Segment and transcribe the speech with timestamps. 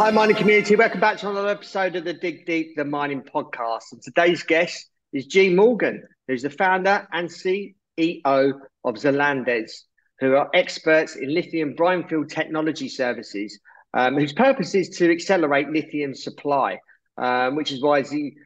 [0.00, 0.76] Hi, mining community.
[0.76, 3.92] Welcome back to another episode of the Dig Deep, the mining podcast.
[3.92, 8.52] And today's guest is Gene Morgan, who's the founder and CEO
[8.82, 9.82] of Zelandez,
[10.18, 13.60] who are experts in lithium brine field technology services,
[13.92, 16.78] um, whose purpose is to accelerate lithium supply,
[17.18, 18.36] um, which is why Z-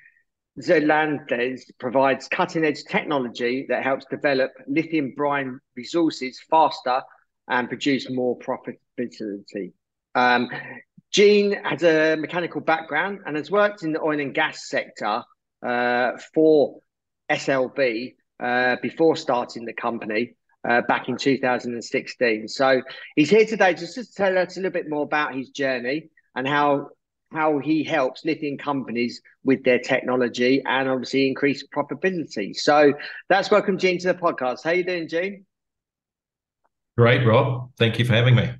[0.61, 7.00] Zelandez provides cutting edge technology that helps develop lithium brine resources faster
[7.47, 9.73] and produce more profitability.
[10.16, 10.48] Um,
[11.14, 15.22] Gene has a mechanical background and has worked in the oil and gas sector
[15.64, 16.80] uh, for
[17.30, 20.34] SLB uh, before starting the company
[20.69, 22.48] uh, back in 2016.
[22.48, 22.83] So
[23.14, 26.48] he's here today just to tell us a little bit more about his journey and
[26.48, 26.89] how
[27.33, 32.56] how he helps lithium companies with their technology and obviously increase profitability.
[32.56, 32.92] So
[33.28, 34.64] that's welcome Gene to the podcast.
[34.64, 35.46] How you doing, Gene?
[36.98, 37.70] Great, Rob.
[37.77, 38.50] Thank you for having me.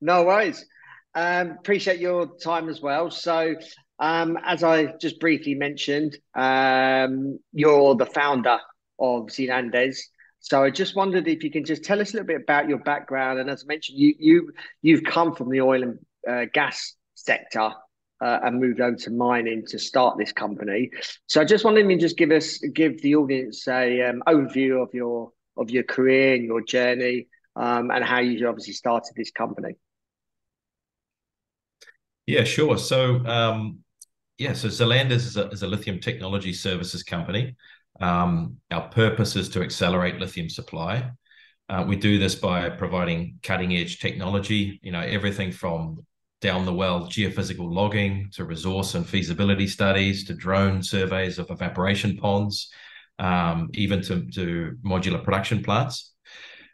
[0.00, 0.64] No worries.
[1.14, 3.10] Um, appreciate your time as well.
[3.10, 3.56] So,
[3.98, 8.58] um, as I just briefly mentioned, um, you're the founder
[8.98, 9.98] of Zelandez.
[10.40, 12.78] So I just wondered if you can just tell us a little bit about your
[12.78, 13.40] background.
[13.40, 17.72] And as I mentioned, you you you've come from the oil and uh, gas sector
[18.22, 20.90] uh, and moved over to mining to start this company.
[21.26, 24.94] So I just wanted to just give us give the audience a um, overview of
[24.94, 29.74] your of your career and your journey um, and how you obviously started this company.
[32.30, 32.78] Yeah, sure.
[32.78, 33.80] So, um,
[34.38, 37.56] yeah, so Zelandez is a, is a lithium technology services company.
[38.00, 41.10] Um, our purpose is to accelerate lithium supply.
[41.68, 46.06] Uh, we do this by providing cutting edge technology, you know, everything from
[46.40, 52.16] down the well geophysical logging to resource and feasibility studies to drone surveys of evaporation
[52.16, 52.70] ponds,
[53.18, 56.12] um, even to, to modular production plants.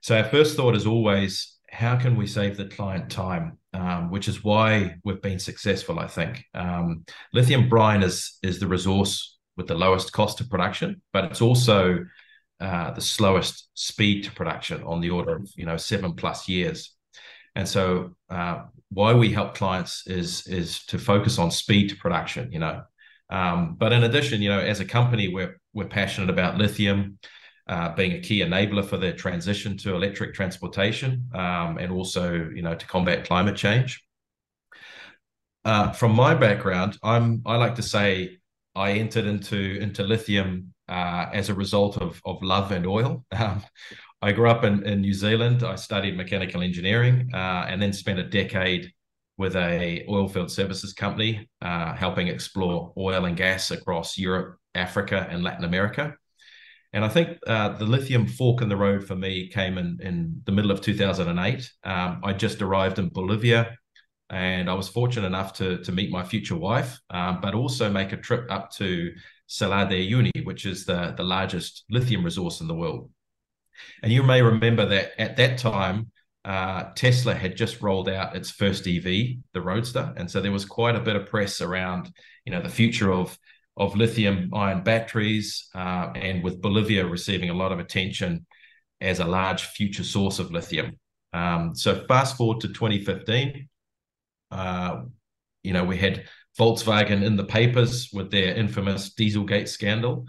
[0.03, 3.59] So our first thought is always how can we save the client time?
[3.75, 6.43] Um, which is why we've been successful, I think.
[6.55, 7.05] Um,
[7.35, 11.99] lithium brine is is the resource with the lowest cost of production, but it's also
[12.59, 16.95] uh, the slowest speed to production on the order of you know seven plus years.
[17.55, 22.51] And so, uh, why we help clients is is to focus on speed to production.
[22.53, 22.83] You know,
[23.29, 27.19] um, but in addition, you know, as a company, we're we're passionate about lithium
[27.69, 32.63] uh, being a key enabler for the transition to electric transportation um, and also, you
[32.63, 34.03] know, to combat climate change.
[35.65, 38.39] Uh, from my background, I'm I like to say
[38.77, 43.25] I entered into into lithium uh, as a result of of love and oil.
[43.37, 43.63] Um,
[44.23, 45.63] I grew up in, in New Zealand.
[45.63, 48.91] I studied mechanical engineering uh, and then spent a decade
[49.37, 55.45] with a oilfield services company, uh, helping explore oil and gas across Europe, Africa, and
[55.45, 56.17] Latin America.
[56.93, 60.43] And I think uh, the lithium fork in the road for me came in, in
[60.45, 61.71] the middle of 2008.
[61.85, 63.77] Um, I just arrived in Bolivia
[64.31, 68.13] and I was fortunate enough to, to meet my future wife, um, but also make
[68.13, 69.13] a trip up to
[69.47, 73.11] Salar de Uyuni, which is the, the largest lithium resource in the world.
[74.03, 76.11] And you may remember that at that time,
[76.45, 79.05] uh, Tesla had just rolled out its first EV,
[79.53, 82.11] the Roadster, and so there was quite a bit of press around,
[82.45, 83.37] you know, the future of
[83.77, 88.47] of lithium ion batteries, uh, and with Bolivia receiving a lot of attention
[89.01, 90.99] as a large future source of lithium.
[91.33, 93.69] Um, so fast forward to 2015,
[94.51, 95.03] uh,
[95.63, 96.25] you know, we had
[96.59, 100.27] Volkswagen in the papers with their infamous Dieselgate scandal.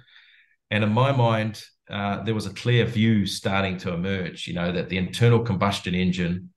[0.69, 4.71] And in my mind, uh, there was a clear view starting to emerge, you know,
[4.71, 6.49] that the internal combustion engine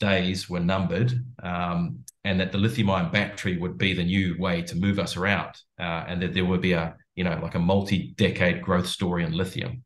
[0.00, 4.62] days were numbered um, and that the lithium ion battery would be the new way
[4.62, 7.58] to move us around uh, and that there would be a you know like a
[7.58, 9.84] multi-decade growth story in lithium.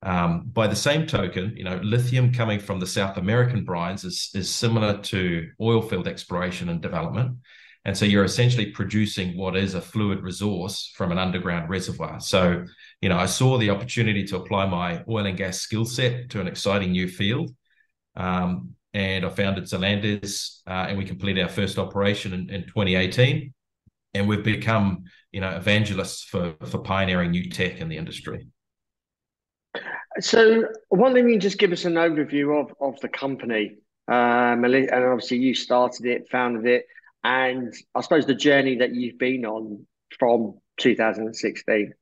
[0.00, 4.30] Um, by the same token you know lithium coming from the south american brines is,
[4.32, 7.38] is similar to oil field exploration and development.
[7.84, 12.20] And so you're essentially producing what is a fluid resource from an underground reservoir.
[12.20, 12.64] So
[13.00, 16.40] you know i saw the opportunity to apply my oil and gas skill set to
[16.40, 17.50] an exciting new field.
[18.14, 23.52] Um, and I founded Zelandez, uh, and we completed our first operation in, in 2018.
[24.14, 28.46] And we've become, you know, evangelists for for pioneering new tech in the industry.
[30.20, 33.76] So, one thing you just give us an overview of of the company,
[34.08, 36.86] um, and obviously you started it, founded it.
[37.22, 39.86] and I suppose the journey that you've been on
[40.18, 41.92] from 2016.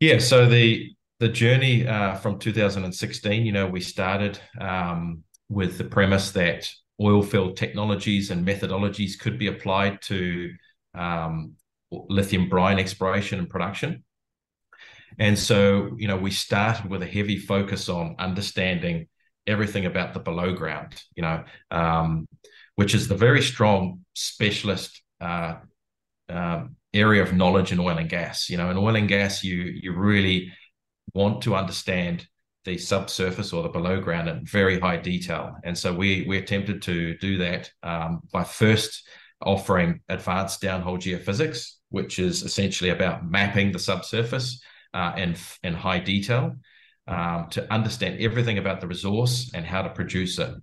[0.00, 5.84] Yeah, so the the journey uh, from 2016, you know, we started um, with the
[5.84, 10.52] premise that oil field technologies and methodologies could be applied to
[10.94, 11.54] um,
[11.90, 14.04] lithium brine exploration and production.
[15.18, 19.08] And so, you know, we started with a heavy focus on understanding
[19.46, 22.26] everything about the below ground, you know, um,
[22.74, 25.54] which is the very strong specialist uh,
[26.28, 28.50] uh, area of knowledge in oil and gas.
[28.50, 30.52] You know, in oil and gas, you you really
[31.14, 32.26] want to understand
[32.68, 35.56] the subsurface or the below ground in very high detail.
[35.64, 39.08] And so we we attempted to do that um, by first
[39.40, 44.60] offering advanced downhole geophysics, which is essentially about mapping the subsurface
[44.92, 46.56] uh, in in high detail
[47.06, 50.54] um, to understand everything about the resource and how to produce it.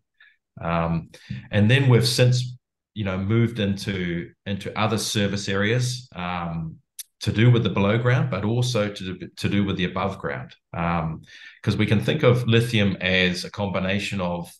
[0.61, 1.09] Um,
[1.51, 2.55] and then we've since
[2.93, 6.77] you know moved into into other service areas um,
[7.25, 10.56] to do with the below ground, but also to to do with the above ground.
[10.72, 14.54] Because um, we can think of lithium as a combination of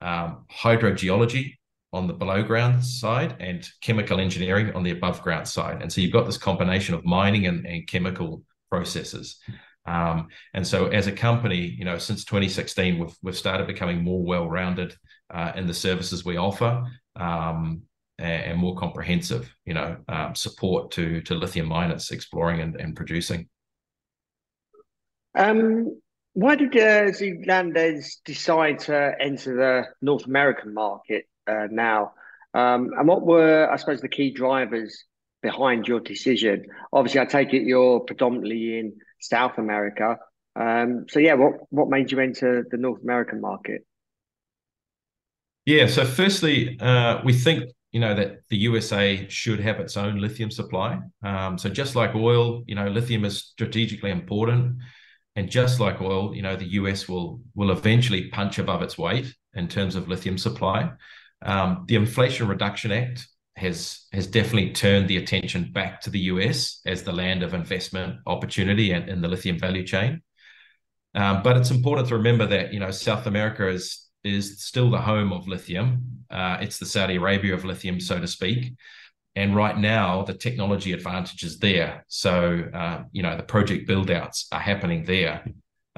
[0.00, 1.54] um, hydrogeology
[1.92, 5.82] on the below ground side and chemical engineering on the above ground side.
[5.82, 9.38] And so you've got this combination of mining and, and chemical processes.
[9.86, 14.24] Um, and so, as a company, you know, since 2016, we've we've started becoming more
[14.24, 14.96] well-rounded
[15.32, 16.82] uh, in the services we offer
[17.14, 17.82] um,
[18.20, 23.48] and, more comprehensive, you know, um, support to to lithium miners exploring and, and producing.
[25.36, 26.00] Um,
[26.32, 27.10] why did uh,
[28.24, 32.12] decide to enter the North American market uh, now?
[32.54, 35.04] Um, and what were, I suppose, the key drivers
[35.42, 36.66] behind your decision?
[36.92, 40.18] Obviously, I take it you're predominantly in South America.
[40.56, 43.86] Um, so yeah, what what made you enter the North American market?
[45.66, 50.18] Yeah, so firstly, uh, we think you know that the USA should have its own
[50.18, 50.98] lithium supply.
[51.22, 54.76] Um, so just like oil, you know, lithium is strategically important,
[55.36, 59.34] and just like oil, you know, the US will will eventually punch above its weight
[59.54, 60.90] in terms of lithium supply.
[61.42, 63.26] Um, the Inflation Reduction Act
[63.56, 68.20] has has definitely turned the attention back to the US as the land of investment
[68.26, 70.22] opportunity and in the lithium value chain.
[71.14, 75.00] Um, but it's important to remember that you know South America is is still the
[75.00, 76.24] home of lithium.
[76.30, 78.74] Uh, it's the Saudi Arabia of lithium, so to speak.
[79.36, 82.04] And right now, the technology advantage is there.
[82.08, 85.44] So uh, you know the project buildouts are happening there.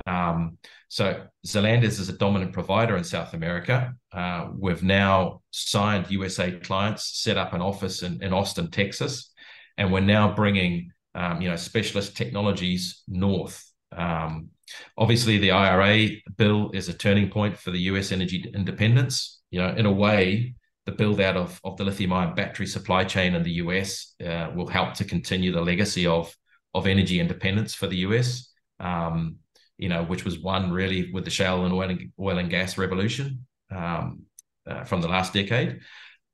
[0.06, 0.58] Um,
[0.88, 3.94] so Zelandez is a dominant provider in South America.
[4.12, 9.32] Uh, we've now signed USA clients, set up an office in, in Austin, Texas,
[9.78, 13.64] and we're now bringing um, you know specialist technologies north.
[13.96, 14.48] Um,
[14.96, 19.40] obviously, the IRA bill is a turning point for the US energy independence.
[19.50, 20.54] You know, in a way,
[20.86, 24.50] the build out of, of the lithium ion battery supply chain in the US uh,
[24.54, 26.34] will help to continue the legacy of
[26.74, 28.50] of energy independence for the US.
[28.80, 29.36] Um,
[29.78, 32.78] you know, which was won really with the shale and oil and, oil and gas
[32.78, 34.22] revolution um,
[34.66, 35.80] uh, from the last decade.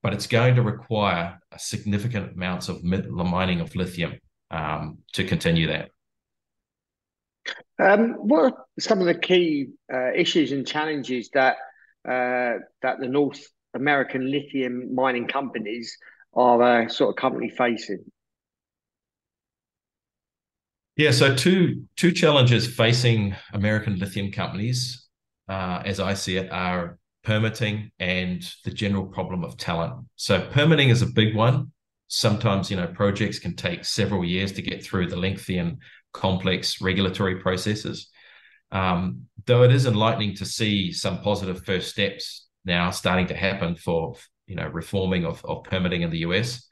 [0.03, 4.19] But it's going to require significant amounts of mining of lithium
[4.51, 5.91] um, to continue that.
[7.79, 11.57] Um, what are some of the key uh, issues and challenges that
[12.09, 15.97] uh, that the North American lithium mining companies
[16.35, 18.05] are uh, sort of currently facing?
[20.97, 25.07] Yeah, so two two challenges facing American lithium companies,
[25.49, 30.05] uh, as I see it, are permitting and the general problem of talent.
[30.17, 31.71] So permitting is a big one.
[32.09, 35.79] Sometimes you know projects can take several years to get through the lengthy and
[36.19, 38.09] complex regulatory processes.
[38.71, 43.77] Um, though it is enlightening to see some positive first steps now starting to happen
[43.77, 46.67] for you know reforming of, of permitting in the US.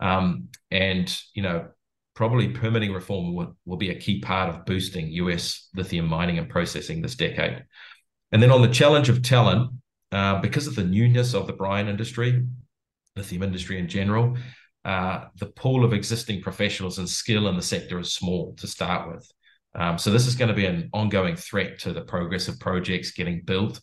[0.00, 1.68] Um, and you know
[2.14, 6.48] probably permitting reform will, will be a key part of boosting US lithium mining and
[6.48, 7.64] processing this decade.
[8.32, 9.72] And then on the challenge of talent,
[10.12, 12.44] uh, because of the newness of the brine industry,
[13.16, 14.36] lithium industry in general,
[14.84, 19.12] uh, the pool of existing professionals and skill in the sector is small to start
[19.12, 19.30] with.
[19.74, 23.12] Um, so this is going to be an ongoing threat to the progress of projects
[23.12, 23.80] getting built,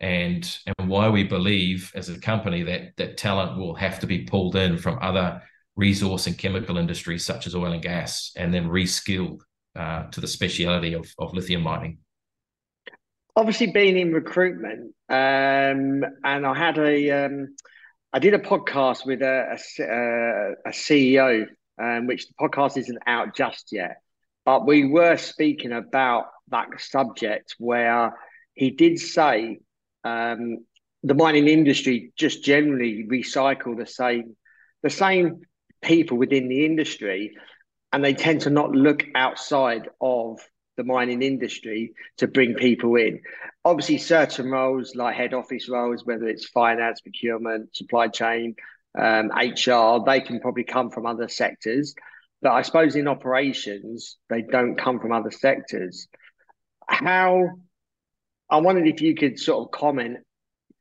[0.00, 4.24] and and why we believe as a company that that talent will have to be
[4.24, 5.42] pulled in from other
[5.76, 9.40] resource and chemical industries such as oil and gas, and then reskilled
[9.76, 11.98] uh, to the speciality of, of lithium mining?
[13.36, 17.54] Obviously, being in recruitment, um, and I had a, um,
[18.12, 21.46] I did a podcast with a, a, a CEO,
[21.80, 24.00] um, which the podcast isn't out just yet,
[24.44, 28.16] but we were speaking about that subject where
[28.54, 29.58] he did say
[30.04, 30.64] um,
[31.02, 34.36] the mining industry just generally recycle the same
[34.82, 35.40] the same
[35.82, 37.36] people within the industry,
[37.92, 40.38] and they tend to not look outside of
[40.76, 43.20] the mining industry to bring people in.
[43.64, 48.54] Obviously, certain roles like head office roles, whether it's finance, procurement, supply chain,
[48.98, 51.94] um, HR, they can probably come from other sectors.
[52.42, 56.06] But I suppose in operations, they don't come from other sectors.
[56.86, 57.48] How
[58.48, 60.18] I wondered if you could sort of comment,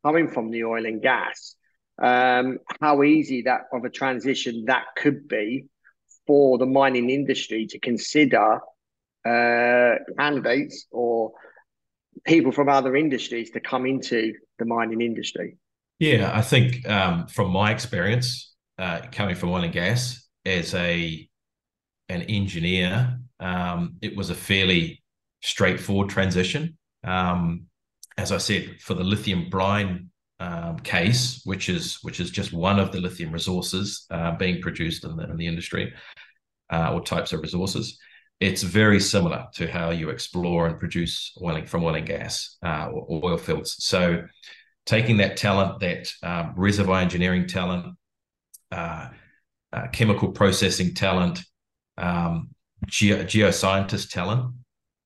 [0.04, 1.56] coming from the oil and gas,
[2.02, 5.66] um, how easy that of a transition that could be
[6.28, 8.60] for the mining industry to consider
[9.26, 11.34] uh, candidates or
[12.26, 15.58] people from other industries to come into the mining industry?
[16.00, 21.28] Yeah, I think um, from my experience uh, coming from oil and gas as a
[22.10, 25.04] an engineer, um, it was a fairly
[25.42, 26.78] straightforward transition.
[27.04, 27.66] Um,
[28.18, 32.80] as I said, for the lithium brine um, case, which is which is just one
[32.80, 35.94] of the lithium resources uh, being produced in the, in the industry
[36.72, 37.98] uh, or types of resources,
[38.40, 42.88] it's very similar to how you explore and produce oil from oil and gas uh,
[42.92, 43.76] or oil fields.
[43.80, 44.26] So,
[44.86, 47.96] taking that talent, that um, reservoir engineering talent,
[48.72, 49.10] uh,
[49.74, 51.42] uh, chemical processing talent,
[51.98, 52.50] um,
[52.88, 54.54] ge- geoscientist talent,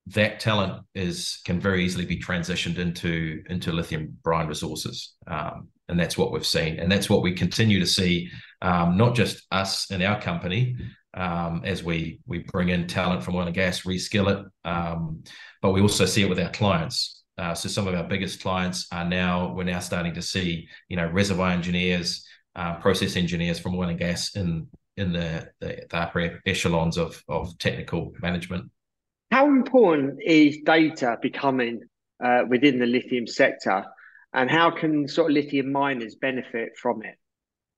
[0.07, 5.99] that talent is can very easily be transitioned into into lithium brine resources, um, and
[5.99, 8.29] that's what we've seen, and that's what we continue to see.
[8.61, 10.75] Um, not just us in our company,
[11.13, 14.45] um, as we we bring in talent from oil and gas, reskill it.
[14.67, 15.23] Um,
[15.61, 17.23] but we also see it with our clients.
[17.37, 20.97] Uh, so some of our biggest clients are now we're now starting to see you
[20.97, 22.25] know reservoir engineers,
[22.55, 27.23] uh, process engineers from oil and gas in in the, the, the upper echelons of
[27.27, 28.69] of technical management.
[29.31, 31.81] How important is data becoming
[32.23, 33.85] uh, within the lithium sector,
[34.33, 37.15] and how can sort of lithium miners benefit from it?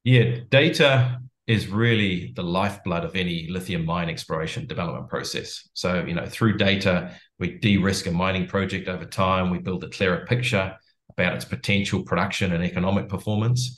[0.03, 5.67] Yeah, data is really the lifeblood of any lithium mine exploration development process.
[5.73, 9.49] So, you know, through data, we de-risk a mining project over time.
[9.49, 10.77] We build a clearer picture
[11.09, 13.77] about its potential production and economic performance.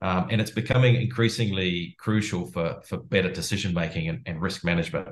[0.00, 5.08] Um, and it's becoming increasingly crucial for, for better decision making and, and risk management.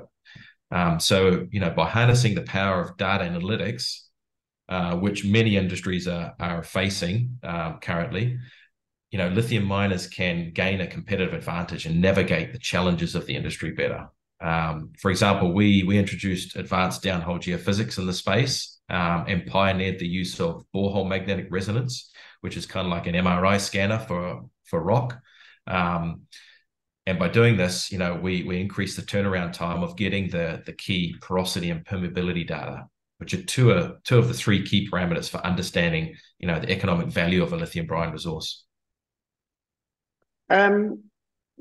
[0.71, 3.99] Um, so, you know, by harnessing the power of data analytics,
[4.69, 8.37] uh, which many industries are, are facing um, currently,
[9.13, 13.35] you know, lithium miners can gain a competitive advantage and navigate the challenges of the
[13.35, 14.07] industry better.
[14.41, 19.99] Um, for example, we we introduced advanced downhole geophysics in the space um, and pioneered
[19.99, 24.49] the use of borehole magnetic resonance, which is kind of like an MRI scanner for
[24.65, 25.21] for rock.
[25.67, 26.23] Um,
[27.05, 30.63] and by doing this, you know, we we increase the turnaround time of getting the
[30.65, 32.87] the key porosity and permeability data,
[33.19, 36.71] which are two of two of the three key parameters for understanding, you know, the
[36.71, 38.65] economic value of a lithium brine resource.
[40.49, 41.03] Um,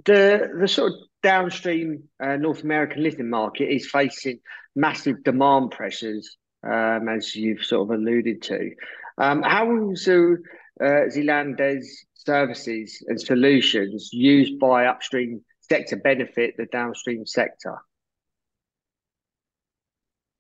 [0.05, 4.41] the the sort of downstream uh, North American lithium market is facing
[4.75, 8.71] massive demand pressures, um, as you've sort of alluded to.
[9.19, 10.37] Um, how will so,
[10.81, 11.85] uh, Zelandez
[12.15, 17.77] services and solutions used by upstream sector benefit the downstream sector?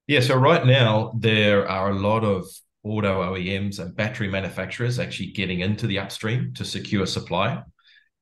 [0.07, 2.47] Yeah, so right now there are a lot of
[2.83, 7.63] auto OEMs and battery manufacturers actually getting into the upstream to secure supply.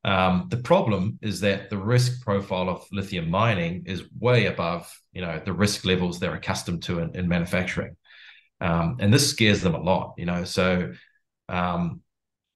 [0.02, 5.21] Um, the problem is that the risk profile of lithium mining is way above, you
[5.21, 7.97] know, the risk levels they're accustomed to in, in manufacturing,
[8.61, 10.14] um, and this scares them a lot.
[10.16, 10.92] You know, so
[11.49, 12.00] um,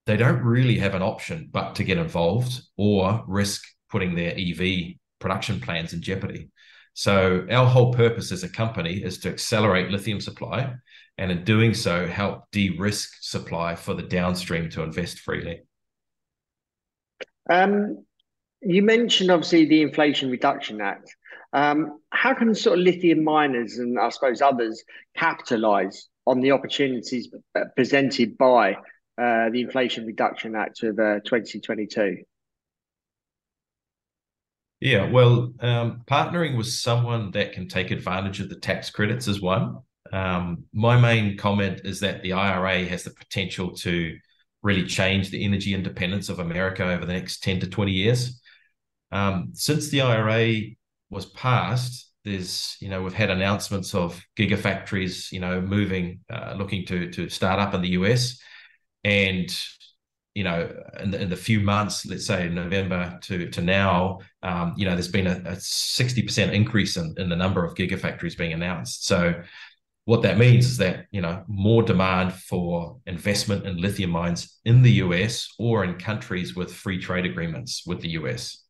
[0.07, 4.95] they don't really have an option but to get involved or risk putting their EV
[5.19, 6.51] production plans in jeopardy.
[6.95, 10.75] So our whole purpose as a company is to accelerate lithium supply,
[11.19, 15.63] and in doing so, help de-risk supply for the downstream to invest freely.
[17.51, 18.05] Um,
[18.61, 21.15] you mentioned obviously the Inflation Reduction Act.
[21.53, 24.83] Um, how can sort of lithium miners and I suppose others
[25.17, 27.29] capitalize on the opportunities
[27.77, 28.75] presented by
[29.19, 32.25] uh, the Inflation Reduction Act of uh, 2022?
[34.81, 39.41] Yeah, well, um, partnering with someone that can take advantage of the tax credits is
[39.41, 39.79] one.
[40.13, 44.17] Um, my main comment is that the IRA has the potential to
[44.65, 48.41] really change the energy independence of America over the next 10 to 20 years.
[49.13, 50.63] Um, since the IRA
[51.11, 56.87] was passed, there's, you know, we've had announcements of gigafactories, you know, moving, uh, looking
[56.87, 58.41] to to start up in the US.
[59.05, 59.55] And,
[60.35, 64.73] you know, in the, in the few months, let's say November to, to now, um,
[64.79, 68.55] you know, there's been a, a 60% increase in, in the number of gigafactories being
[68.55, 69.07] announced.
[69.07, 69.35] So
[70.07, 74.83] what that means is that you know more demand for investment in lithium mines in
[74.83, 78.65] the US or in countries with free trade agreements with the US.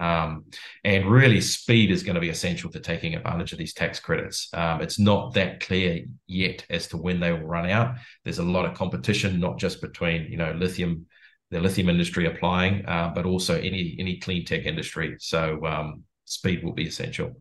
[0.00, 0.46] Um,
[0.82, 4.48] and really, speed is going to be essential to taking advantage of these tax credits.
[4.54, 7.96] Um, it's not that clear yet as to when they will run out.
[8.24, 11.06] There's a lot of competition, not just between you know lithium,
[11.50, 15.16] the lithium industry applying, uh, but also any any clean tech industry.
[15.20, 17.36] So um, speed will be essential.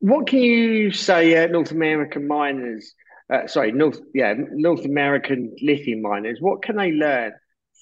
[0.00, 2.94] What can you say, uh, North American miners?
[3.32, 6.38] Uh, sorry, North yeah, North American lithium miners.
[6.40, 7.32] What can they learn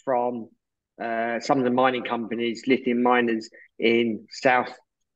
[0.05, 0.49] from
[1.03, 4.73] uh, some of the mining companies, lithium miners in South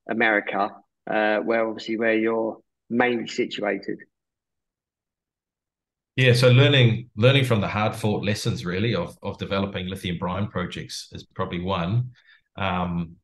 [0.08, 0.70] America,
[1.10, 2.58] uh, where obviously where you're
[2.90, 3.98] mainly situated.
[6.16, 10.48] Yeah, so learning learning from the hard fought lessons really of of developing lithium brine
[10.48, 12.10] projects is probably one.
[12.56, 13.16] Um,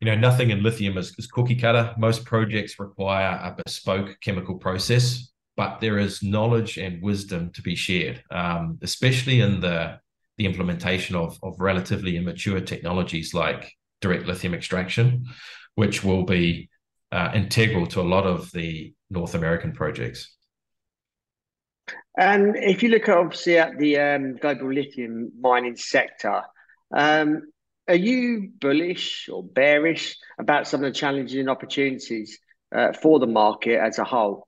[0.00, 1.94] you know, nothing in lithium is, is cookie cutter.
[1.98, 7.74] Most projects require a bespoke chemical process, but there is knowledge and wisdom to be
[7.74, 9.98] shared, um, especially in the
[10.36, 15.26] the implementation of, of relatively immature technologies like direct lithium extraction,
[15.74, 16.70] which will be
[17.10, 20.32] uh, integral to a lot of the North American projects.
[22.16, 26.42] And if you look obviously at the um, global lithium mining sector,
[26.96, 27.42] um,
[27.88, 32.38] are you bullish or bearish about some of the challenges and opportunities
[32.74, 34.46] uh, for the market as a whole?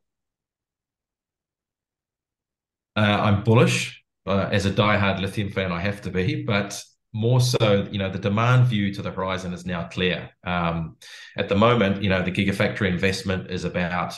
[2.96, 6.82] Uh, I'm bullish uh, as a die-hard lithium fan, I have to be, but
[7.12, 10.30] more so, you know, the demand view to the horizon is now clear.
[10.44, 10.96] Um,
[11.36, 14.14] at the moment, you know, the Gigafactory investment is about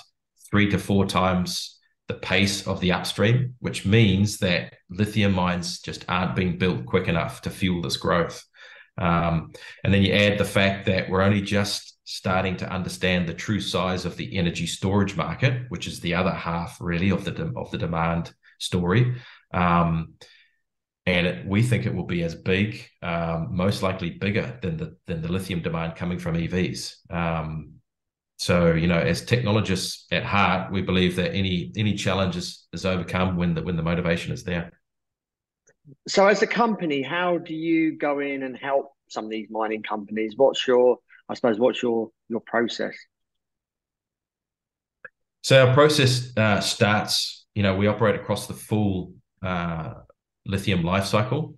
[0.50, 6.05] three to four times the pace of the upstream, which means that lithium mines just
[6.09, 8.45] aren't being built quick enough to fuel this growth.
[9.02, 13.35] Um, and then you add the fact that we're only just starting to understand the
[13.35, 17.52] true size of the energy storage market, which is the other half really of the
[17.56, 19.16] of the demand story.
[19.52, 20.14] Um,
[21.04, 24.97] and it, we think it will be as big, um, most likely bigger than the
[25.06, 26.94] than the lithium demand coming from EVs.
[27.11, 27.75] Um,
[28.38, 32.86] so you know, as technologists at heart, we believe that any any challenge is, is
[32.86, 34.71] overcome when the when the motivation is there.
[36.08, 39.82] So, as a company, how do you go in and help some of these mining
[39.82, 40.34] companies?
[40.36, 42.95] What's your, I suppose, what's your your process?
[45.42, 47.47] So our process uh, starts.
[47.54, 49.95] You know, we operate across the full uh,
[50.47, 51.56] lithium life cycle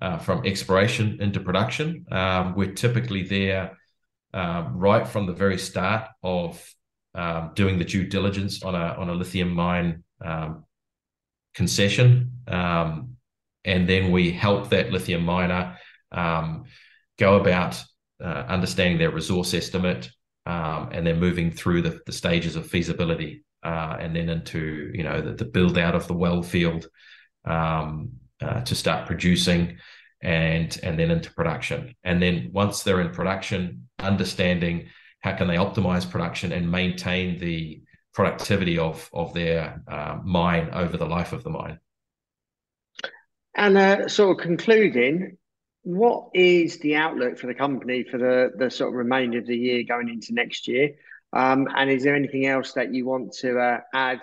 [0.00, 2.06] uh, from exploration into production.
[2.10, 3.78] Um, we're typically there
[4.34, 6.62] um, right from the very start of
[7.14, 10.64] um, doing the due diligence on a on a lithium mine um,
[11.54, 13.09] concession, um,
[13.64, 15.76] and then we help that lithium miner
[16.12, 16.64] um,
[17.18, 17.82] go about
[18.22, 20.10] uh, understanding their resource estimate,
[20.46, 25.20] and then moving through the, the stages of feasibility, uh, and then into you know
[25.20, 26.86] the, the build out of the well field
[27.44, 28.10] um,
[28.42, 29.78] uh, to start producing
[30.22, 31.94] and and then into production.
[32.04, 34.88] And then once they're in production understanding
[35.20, 37.82] how can they optimize production and maintain the
[38.14, 41.78] productivity of of their uh, mine over the life of the mine
[43.60, 45.36] and uh, sort of concluding
[45.82, 49.56] what is the outlook for the company for the the sort of remainder of the
[49.56, 50.90] year going into next year
[51.32, 54.20] um, and is there anything else that you want to uh, add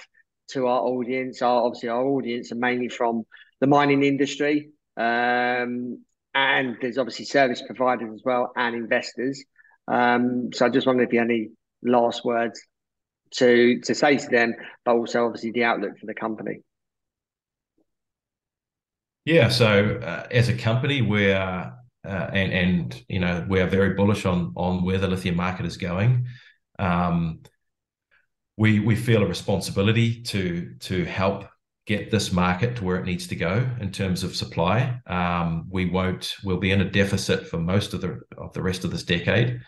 [0.49, 1.41] to our audience.
[1.41, 3.25] Our, obviously, our audience are mainly from
[3.59, 9.43] the mining industry, um, and there's obviously service providers as well and investors.
[9.87, 11.49] Um, so I just wonder if you have any
[11.83, 12.61] last words
[13.35, 16.61] to to say to them, but also obviously the outlook for the company.
[19.27, 19.49] Yeah.
[19.49, 24.25] So uh, as a company, we're uh, and and you know we are very bullish
[24.25, 26.27] on on where the lithium market is going.
[26.79, 27.41] Um,
[28.55, 31.43] we we feel a responsibility to to help
[31.85, 34.97] get this market to where it needs to go in terms of supply.
[35.07, 36.33] Um, we won't.
[36.45, 39.59] We'll be in a deficit for most of the of the rest of this decade,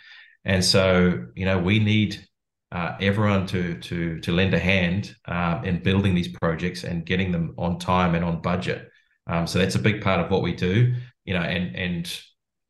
[0.45, 2.25] and so you know we need
[2.71, 7.33] uh, everyone to to to lend a hand uh, in building these projects and getting
[7.33, 8.89] them on time and on budget.
[9.29, 10.93] Um, so that's a big part of what we do.
[11.25, 12.21] You know, and and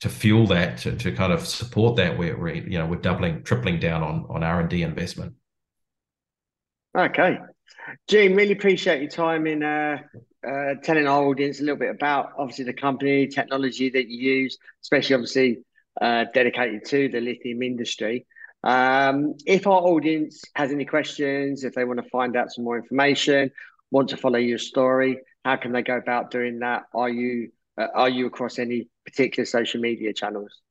[0.01, 3.43] to fuel that to, to kind of support that we're, we're you know we're doubling
[3.43, 5.33] tripling down on on r&d investment
[6.97, 7.37] Okay.
[8.07, 9.99] Gene, really appreciate your time in uh,
[10.47, 14.57] uh, telling our audience a little bit about obviously the company, technology that you use,
[14.81, 15.59] especially obviously
[16.01, 18.25] uh, dedicated to the lithium industry.
[18.63, 22.77] Um, if our audience has any questions, if they want to find out some more
[22.77, 23.51] information,
[23.91, 25.19] want to follow your story,
[25.49, 26.83] how can they go about doing that?
[26.93, 30.61] Are you uh, are you across any particular social media channels?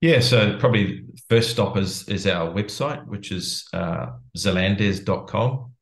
[0.00, 5.72] Yeah, so probably first stop is is our website, which is uh, zelandez.com.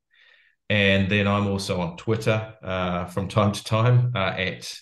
[0.71, 4.73] And then I'm also on Twitter uh, from time to time uh, at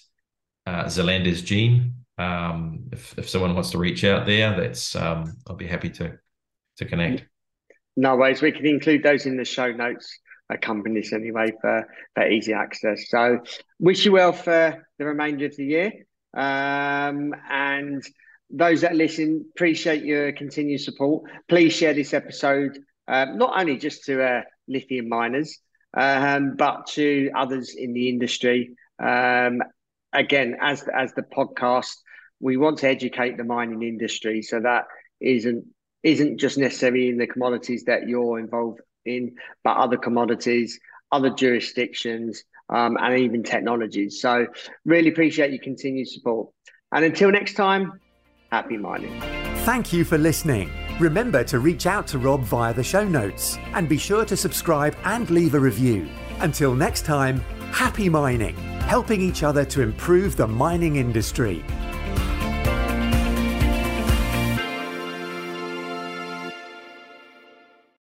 [0.67, 1.95] uh, Zelandez Gene.
[2.19, 6.19] um, if if someone wants to reach out there, that's um, I'll be happy to
[6.77, 7.25] to connect.
[7.97, 8.43] No worries.
[8.43, 13.09] We can include those in the show notes accompanies anyway for, for easy access.
[13.09, 13.41] So
[13.79, 15.93] wish you well for the remainder of the year.
[16.35, 18.03] Um, and
[18.51, 21.31] those that listen, appreciate your continued support.
[21.49, 25.59] Please share this episode, um, not only just to uh, lithium miners,
[25.95, 28.75] um, but to others in the industry.
[28.99, 29.63] Um,
[30.13, 31.97] again, as as the podcast,
[32.41, 34.85] we want to educate the mining industry, so that
[35.21, 35.65] isn't
[36.03, 40.79] isn't just necessarily in the commodities that you're involved in, but other commodities,
[41.13, 44.21] other jurisdictions, um, and even technologies.
[44.21, 44.47] So,
[44.85, 46.51] really appreciate your continued support.
[46.93, 48.01] And until next time,
[48.51, 49.21] happy mining.
[49.65, 50.71] Thank you for listening.
[50.99, 54.97] Remember to reach out to Rob via the show notes and be sure to subscribe
[55.05, 56.09] and leave a review.
[56.41, 57.41] Until next time,
[57.71, 61.65] happy mining, helping each other to improve the mining industry.